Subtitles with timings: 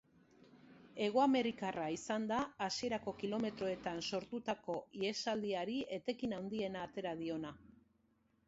[1.07, 7.55] Hegoamerikarra izan da hasierako kilometroetan sortutako ihesaldiari etekin handiena atera diona.